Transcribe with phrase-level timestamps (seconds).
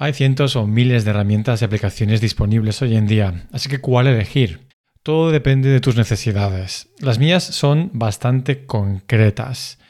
[0.00, 4.06] Hay cientos o miles de herramientas y aplicaciones disponibles hoy en día, así que ¿cuál
[4.06, 4.68] elegir?
[5.02, 6.90] Todo depende de tus necesidades.
[7.00, 9.80] Las mías son bastante concretas.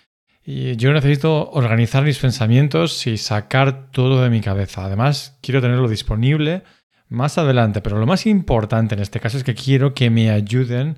[0.42, 4.86] Y yo necesito organizar mis pensamientos y sacar todo de mi cabeza.
[4.86, 6.62] Además, quiero tenerlo disponible
[7.08, 10.96] más adelante, pero lo más importante en este caso es que quiero que me ayuden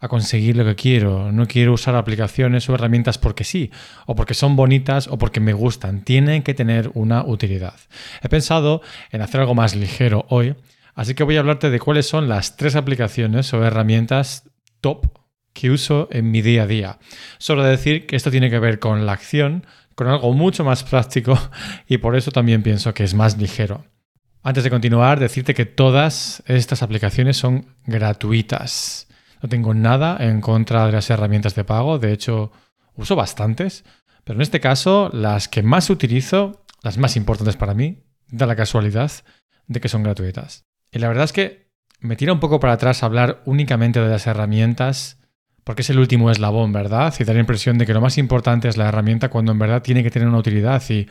[0.00, 1.30] a conseguir lo que quiero.
[1.30, 3.70] No quiero usar aplicaciones o herramientas porque sí,
[4.06, 6.02] o porque son bonitas o porque me gustan.
[6.02, 7.74] Tienen que tener una utilidad.
[8.22, 10.56] He pensado en hacer algo más ligero hoy,
[10.94, 14.50] así que voy a hablarte de cuáles son las tres aplicaciones o herramientas
[14.80, 15.06] top
[15.52, 16.98] que uso en mi día a día.
[17.38, 21.38] Solo decir que esto tiene que ver con la acción, con algo mucho más práctico
[21.86, 23.84] y por eso también pienso que es más ligero.
[24.42, 29.09] Antes de continuar, decirte que todas estas aplicaciones son gratuitas.
[29.42, 32.52] No tengo nada en contra de las herramientas de pago, de hecho
[32.94, 33.84] uso bastantes,
[34.24, 38.56] pero en este caso las que más utilizo, las más importantes para mí, da la
[38.56, 39.10] casualidad
[39.66, 40.64] de que son gratuitas.
[40.92, 44.26] Y la verdad es que me tira un poco para atrás hablar únicamente de las
[44.26, 45.20] herramientas
[45.64, 47.14] porque es el último eslabón, ¿verdad?
[47.18, 49.82] Y da la impresión de que lo más importante es la herramienta cuando en verdad
[49.82, 51.06] tiene que tener una utilidad y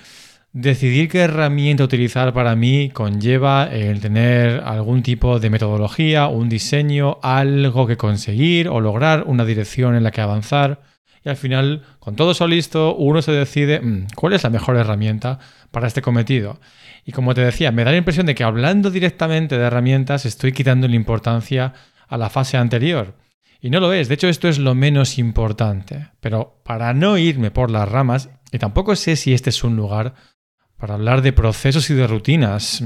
[0.52, 7.20] Decidir qué herramienta utilizar para mí conlleva el tener algún tipo de metodología, un diseño,
[7.22, 10.82] algo que conseguir o lograr, una dirección en la que avanzar.
[11.24, 14.76] Y al final, con todo eso listo, uno se decide mm, cuál es la mejor
[14.78, 15.38] herramienta
[15.70, 16.60] para este cometido.
[17.06, 20.52] Y como te decía, me da la impresión de que hablando directamente de herramientas estoy
[20.52, 21.74] quitando la importancia
[22.08, 23.14] a la fase anterior.
[23.62, 26.08] Y no lo es, de hecho esto es lo menos importante.
[26.22, 30.16] Pero para no irme por las ramas, y tampoco sé si este es un lugar
[30.80, 32.82] para hablar de procesos y de rutinas.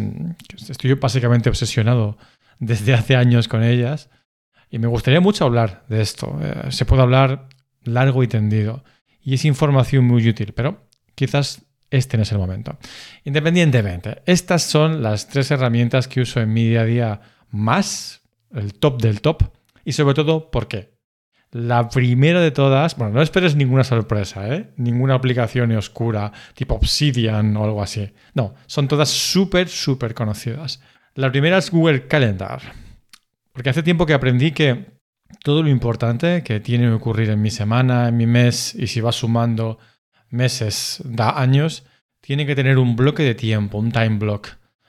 [0.68, 2.18] Estoy básicamente obsesionado
[2.60, 4.10] desde hace años con ellas
[4.70, 6.38] y me gustaría mucho hablar de esto.
[6.42, 7.48] Eh, se puede hablar
[7.84, 8.84] largo y tendido
[9.22, 12.78] y es información muy útil, pero quizás este no es el momento.
[13.24, 17.22] Independientemente, estas son las tres herramientas que uso en mi día a día
[17.52, 19.44] más, el top del top,
[19.86, 20.93] y sobre todo, ¿por qué?
[21.54, 24.72] La primera de todas, bueno, no esperes ninguna sorpresa, ¿eh?
[24.78, 28.12] Ninguna aplicación oscura, tipo Obsidian o algo así.
[28.34, 30.82] No, son todas súper, súper conocidas.
[31.14, 32.60] La primera es Google Calendar.
[33.52, 34.94] Porque hace tiempo que aprendí que
[35.44, 39.00] todo lo importante que tiene que ocurrir en mi semana, en mi mes, y si
[39.00, 39.78] va sumando
[40.30, 41.86] meses, da años,
[42.20, 44.48] tiene que tener un bloque de tiempo, un time block.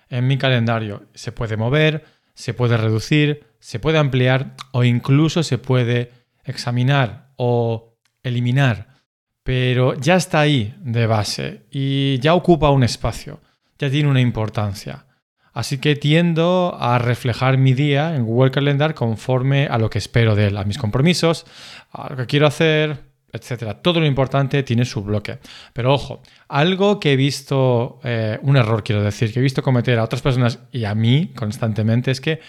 [0.09, 5.59] En mi calendario se puede mover, se puede reducir, se puede ampliar o incluso se
[5.59, 8.95] puede examinar o eliminar,
[9.43, 13.41] pero ya está ahí de base y ya ocupa un espacio,
[13.79, 15.07] ya tiene una importancia.
[15.53, 20.35] Así que tiendo a reflejar mi día en Google Calendar conforme a lo que espero
[20.35, 21.47] de él, a mis compromisos,
[21.93, 23.77] a lo que quiero hacer, etc.
[23.81, 25.39] Todo lo importante tiene su bloque.
[25.73, 29.99] Pero ojo, algo que he visto, eh, un error quiero decir, que he visto cometer
[29.99, 32.41] a otras personas y a mí constantemente es que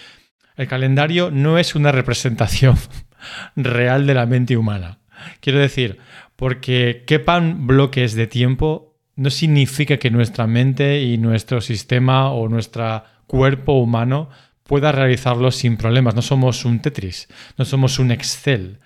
[0.56, 2.76] el calendario no es una representación
[3.56, 4.98] real de la mente humana.
[5.40, 5.98] Quiero decir,
[6.36, 13.02] porque quepan bloques de tiempo no significa que nuestra mente y nuestro sistema o nuestro
[13.26, 14.28] cuerpo humano
[14.62, 16.14] pueda realizarlo sin problemas.
[16.14, 18.80] No somos un Tetris, no somos un Excel.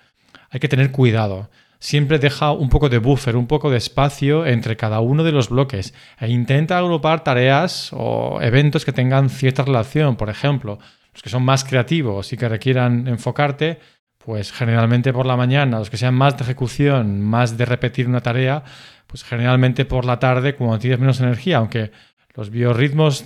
[0.49, 1.49] Hay que tener cuidado.
[1.79, 5.49] Siempre deja un poco de buffer, un poco de espacio entre cada uno de los
[5.49, 10.15] bloques e intenta agrupar tareas o eventos que tengan cierta relación.
[10.15, 10.77] Por ejemplo,
[11.11, 13.79] los que son más creativos y que requieran enfocarte,
[14.25, 18.21] pues generalmente por la mañana, los que sean más de ejecución, más de repetir una
[18.21, 18.63] tarea,
[19.07, 21.91] pues generalmente por la tarde cuando tienes menos energía, aunque
[22.35, 23.25] los biorritmos,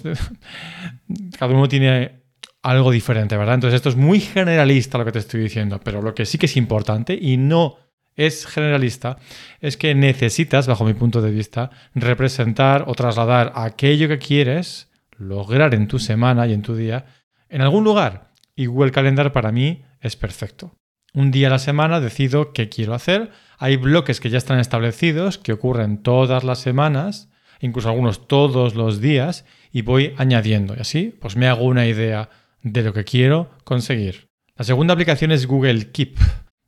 [1.40, 2.24] cada uno tiene
[2.62, 3.56] algo diferente, ¿verdad?
[3.56, 6.48] Entonces esto es muy generalista lo que te estoy diciendo, pero lo que sí que
[6.48, 7.78] es importante y no
[8.16, 9.18] es generalista
[9.60, 15.74] es que necesitas, bajo mi punto de vista, representar o trasladar aquello que quieres lograr
[15.76, 17.06] en tu semana y en tu día
[17.50, 18.32] en algún lugar.
[18.56, 20.76] Y Google Calendar para mí es perfecto.
[21.16, 23.32] Un día a la semana decido qué quiero hacer.
[23.58, 27.30] Hay bloques que ya están establecidos, que ocurren todas las semanas,
[27.62, 30.76] incluso algunos todos los días, y voy añadiendo.
[30.76, 32.30] Y así, pues me hago una idea
[32.64, 34.28] de lo que quiero conseguir.
[34.58, 36.18] La segunda aplicación es Google Keep,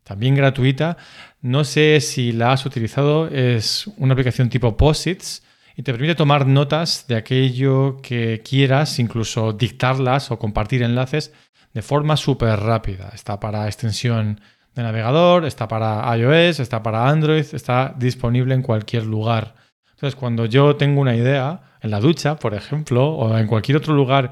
[0.05, 0.95] también gratuita.
[1.41, 5.43] No sé si la has utilizado, es una aplicación tipo Posits
[5.75, 11.33] y te permite tomar notas de aquello que quieras, incluso dictarlas o compartir enlaces
[11.73, 13.11] de forma súper rápida.
[13.13, 14.39] Está para extensión
[14.75, 19.55] de navegador, está para iOS, está para Android, está disponible en cualquier lugar.
[19.91, 23.93] Entonces, cuando yo tengo una idea, en la ducha, por ejemplo, o en cualquier otro
[23.93, 24.31] lugar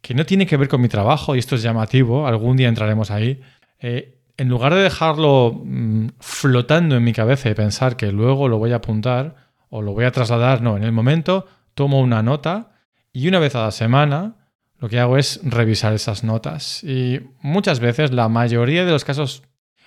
[0.00, 3.10] que no tiene que ver con mi trabajo, y esto es llamativo, algún día entraremos
[3.10, 3.40] ahí,
[3.80, 8.58] eh, en lugar de dejarlo mm, flotando en mi cabeza y pensar que luego lo
[8.58, 9.34] voy a apuntar
[9.68, 12.72] o lo voy a trasladar, no, en el momento tomo una nota
[13.12, 14.39] Y una vez a la semana
[14.80, 16.82] lo que hago es revisar esas notas.
[16.82, 19.42] Y muchas veces, la mayoría de los casos,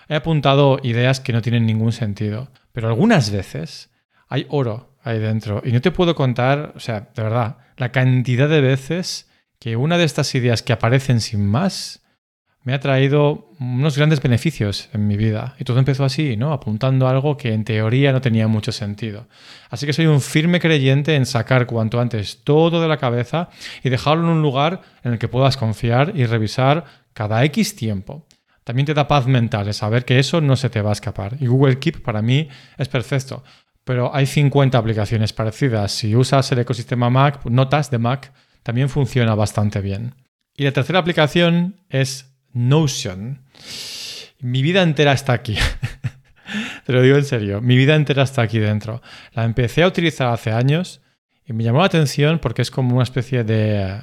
[0.08, 2.52] he apuntado ideas que no tienen ningún sentido.
[2.72, 3.90] Pero algunas veces
[4.30, 5.64] hay oro ahí dentro.
[5.66, 9.30] Y no te puedo contar, o sea, de verdad, la cantidad de veces
[9.60, 12.03] que una de estas ideas que aparecen sin más
[12.64, 15.56] me ha traído unos grandes beneficios en mi vida.
[15.60, 16.54] Y todo empezó así, ¿no?
[16.54, 19.28] Apuntando algo que en teoría no tenía mucho sentido.
[19.70, 23.50] Así que soy un firme creyente en sacar cuanto antes todo de la cabeza
[23.84, 28.26] y dejarlo en un lugar en el que puedas confiar y revisar cada X tiempo.
[28.64, 31.36] También te da paz mental el saber que eso no se te va a escapar.
[31.42, 33.44] Y Google Keep para mí es perfecto.
[33.84, 35.92] Pero hay 50 aplicaciones parecidas.
[35.92, 38.32] Si usas el ecosistema Mac, Notas de Mac,
[38.64, 40.16] también funciona bastante bien.
[40.56, 43.42] Y la tercera aplicación es Notion.
[44.40, 45.58] Mi vida entera está aquí.
[46.86, 49.02] Te lo digo en serio, mi vida entera está aquí dentro.
[49.34, 51.02] La empecé a utilizar hace años
[51.46, 54.02] y me llamó la atención porque es como una especie de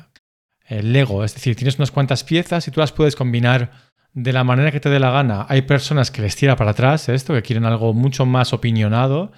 [0.69, 3.71] eh, Lego, es decir, tienes unas cuantas piezas y tú las puedes combinar
[4.13, 5.47] de la manera que te dé la gana.
[5.49, 9.33] Hay personas que les tira para atrás esto, que quieren algo mucho más opinionado,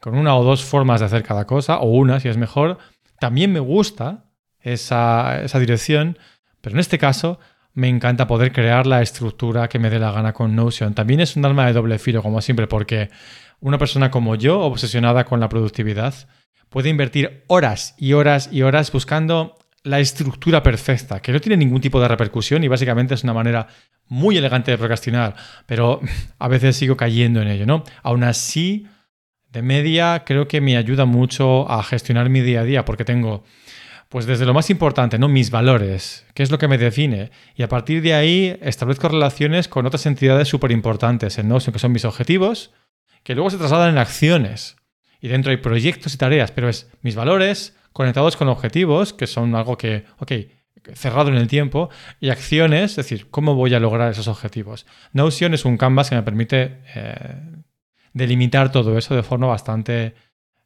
[0.00, 2.78] con una o dos formas de hacer cada cosa, o una si es mejor.
[3.18, 4.24] También me gusta
[4.60, 6.18] esa, esa dirección,
[6.60, 7.38] pero en este caso
[7.74, 10.94] me encanta poder crear la estructura que me dé la gana con Notion.
[10.94, 13.10] También es un arma de doble filo, como siempre, porque
[13.60, 16.14] una persona como yo, obsesionada con la productividad,
[16.68, 21.80] puede invertir horas y horas y horas buscando la estructura perfecta, que no tiene ningún
[21.80, 23.66] tipo de repercusión y básicamente es una manera
[24.08, 25.34] muy elegante de procrastinar,
[25.66, 26.00] pero
[26.38, 27.84] a veces sigo cayendo en ello, ¿no?
[28.02, 28.86] Aún así,
[29.50, 33.44] de media, creo que me ayuda mucho a gestionar mi día a día, porque tengo
[34.14, 35.26] pues desde lo más importante, ¿no?
[35.26, 37.32] Mis valores, qué es lo que me define.
[37.56, 41.80] Y a partir de ahí establezco relaciones con otras entidades súper importantes en Notion, que
[41.80, 42.72] son mis objetivos,
[43.24, 44.76] que luego se trasladan en acciones.
[45.20, 49.52] Y dentro hay proyectos y tareas, pero es mis valores conectados con objetivos, que son
[49.56, 50.30] algo que, ok,
[50.94, 51.90] cerrado en el tiempo,
[52.20, 54.86] y acciones, es decir, cómo voy a lograr esos objetivos.
[55.12, 57.42] Notion es un canvas que me permite eh,
[58.12, 60.14] delimitar todo eso de forma bastante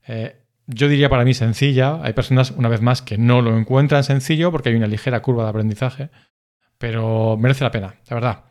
[0.06, 0.36] eh,
[0.69, 1.99] yo diría para mí sencilla.
[2.03, 5.44] Hay personas, una vez más, que no lo encuentran sencillo porque hay una ligera curva
[5.44, 6.11] de aprendizaje,
[6.76, 8.44] pero merece la pena, la verdad.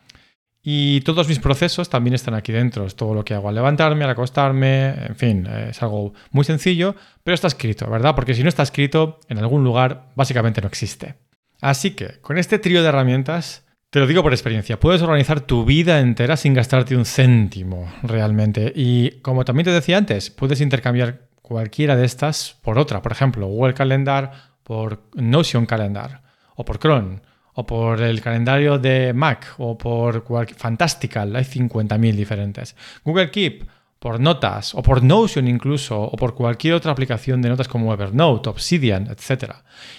[0.64, 2.86] Y todos mis procesos también están aquí dentro.
[2.86, 6.96] Es todo lo que hago al levantarme, al acostarme, en fin, es algo muy sencillo,
[7.24, 8.16] pero está escrito, ¿verdad?
[8.16, 11.16] Porque si no está escrito, en algún lugar básicamente no existe.
[11.62, 15.64] Así que, con este trío de herramientas, te lo digo por experiencia, puedes organizar tu
[15.64, 18.74] vida entera sin gastarte un céntimo realmente.
[18.76, 23.02] Y como también te decía antes, puedes intercambiar cualquiera de estas por otra.
[23.02, 24.32] Por ejemplo, Google Calendar
[24.64, 26.22] por Notion Calendar,
[26.58, 27.22] o por Chrome,
[27.54, 30.26] o por el calendario de Mac, o por
[30.58, 32.76] Fantastical, hay 50.000 diferentes.
[33.06, 33.66] Google Keep
[33.98, 38.50] por notas, o por Notion incluso, o por cualquier otra aplicación de notas como Evernote,
[38.50, 39.54] Obsidian, etc.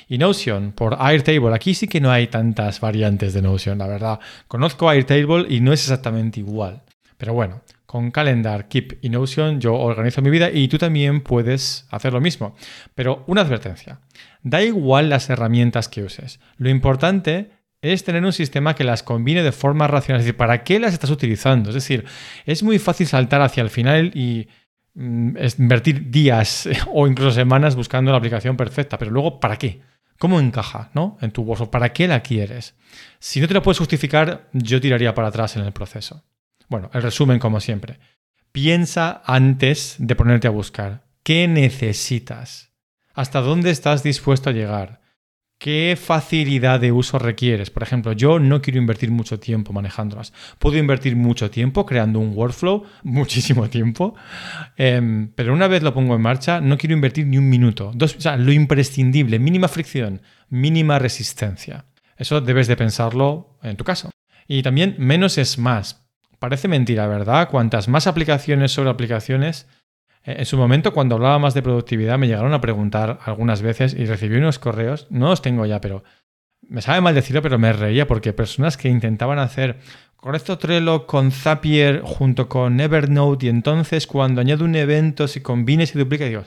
[0.07, 1.55] Y Notion por Airtable.
[1.55, 4.21] Aquí sí que no hay tantas variantes de Notion, la verdad.
[4.49, 6.83] Conozco Airtable y no es exactamente igual.
[7.17, 11.87] Pero bueno, con Calendar, Keep y Notion yo organizo mi vida y tú también puedes
[11.91, 12.55] hacer lo mismo.
[12.95, 14.01] Pero una advertencia,
[14.43, 16.39] da igual las herramientas que uses.
[16.59, 17.51] Lo importante
[17.81, 20.21] es tener un sistema que las combine de forma racional.
[20.21, 21.71] Es decir, ¿para qué las estás utilizando?
[21.71, 22.05] Es decir,
[22.45, 24.49] es muy fácil saltar hacia el final y
[24.93, 29.81] mm, invertir días o incluso semanas buscando la aplicación perfecta, pero luego, ¿para qué?
[30.19, 31.17] ¿Cómo encaja ¿no?
[31.23, 31.71] en tu bolso?
[31.71, 32.77] ¿Para qué la quieres?
[33.19, 36.23] Si no te lo puedes justificar, yo tiraría para atrás en el proceso.
[36.69, 37.99] Bueno, el resumen como siempre.
[38.53, 41.07] Piensa antes de ponerte a buscar.
[41.23, 42.73] ¿Qué necesitas?
[43.15, 45.01] ¿Hasta dónde estás dispuesto a llegar?
[45.59, 47.71] ¿Qué facilidad de uso requieres?
[47.71, 50.33] Por ejemplo, yo no quiero invertir mucho tiempo manejándolas.
[50.61, 54.15] Puedo invertir mucho tiempo creando un workflow, muchísimo tiempo,
[54.77, 57.93] em, pero una vez lo pongo en marcha, no quiero invertir ni un minuto.
[58.01, 61.87] O sea, lo imprescindible, mínima fricción, mínima resistencia.
[62.17, 64.11] Eso debes de pensarlo en tu caso.
[64.47, 66.08] Y también menos es más.
[66.39, 67.49] Parece mentira, ¿verdad?
[67.49, 69.67] Cuantas más aplicaciones sobre aplicaciones.
[70.25, 73.95] Eh, en su momento, cuando hablaba más de productividad, me llegaron a preguntar algunas veces
[73.95, 76.05] y recibí unos correos, no los tengo ya, pero
[76.69, 79.79] me sabe mal decirlo, pero me reía porque personas que intentaban hacer
[80.17, 85.41] con esto Trello con Zapier junto con Evernote y entonces cuando añado un evento, si
[85.41, 86.45] combines y duplica, digo, o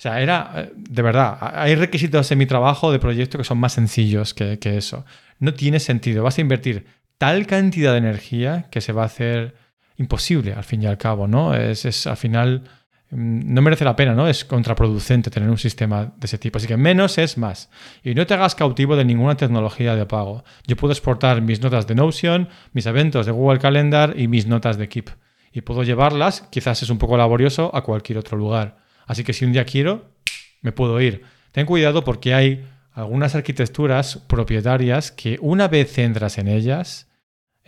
[0.00, 3.72] sea, era, eh, de verdad, hay requisitos en mi trabajo de proyecto que son más
[3.72, 5.04] sencillos que, que eso.
[5.38, 6.86] No tiene sentido, vas a invertir
[7.18, 9.54] tal cantidad de energía que se va a hacer
[9.96, 11.54] imposible al fin y al cabo, ¿no?
[11.54, 12.62] Es, al final
[13.10, 14.28] mm, no merece la pena, ¿no?
[14.28, 16.58] Es contraproducente tener un sistema de ese tipo.
[16.58, 17.68] Así que menos es más.
[18.02, 20.44] Y no te hagas cautivo de ninguna tecnología de pago.
[20.66, 24.78] Yo puedo exportar mis notas de Notion, mis eventos de Google Calendar y mis notas
[24.78, 25.10] de Keep.
[25.52, 28.78] Y puedo llevarlas, quizás es un poco laborioso, a cualquier otro lugar.
[29.06, 30.12] Así que si un día quiero,
[30.60, 31.24] me puedo ir.
[31.50, 37.07] Ten cuidado porque hay algunas arquitecturas propietarias que una vez entras en ellas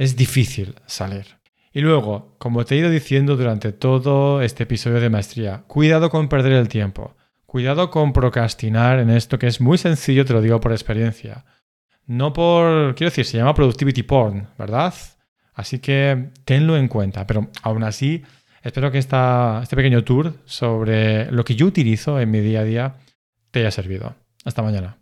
[0.01, 1.27] es difícil salir.
[1.75, 6.31] Y luego, como te he ido diciendo durante todo este episodio de maestría, cuidado con
[6.31, 7.15] perder el tiempo.
[7.45, 11.45] Cuidado con procrastinar en esto que es muy sencillo, te lo digo por experiencia.
[12.07, 14.95] No por, quiero decir, se llama productivity porn, ¿verdad?
[15.53, 17.27] Así que tenlo en cuenta.
[17.27, 18.23] Pero aún así,
[18.63, 22.95] espero que este pequeño tour sobre lo que yo utilizo en mi día a día
[23.51, 24.15] te haya servido.
[24.47, 25.00] Hasta mañana.